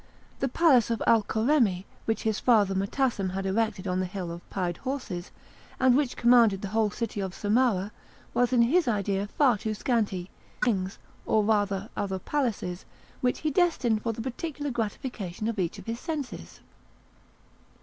[0.39, 4.77] The palace of Alkoremmi, which his father Motassem had erected on the hill of Pied
[4.77, 5.29] Horses,
[5.79, 7.91] and which commanded the whole city of Samarah,
[8.33, 12.17] was in his idea far too scanty; he added therefore five wings, or rather other
[12.17, 12.85] palaces,
[13.21, 16.61] which he destined for the particular gratification of each of his senses.